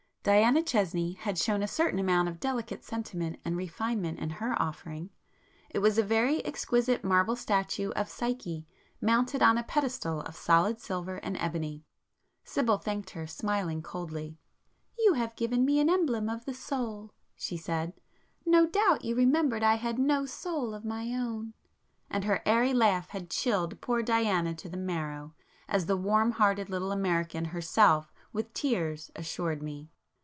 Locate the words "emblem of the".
15.89-16.53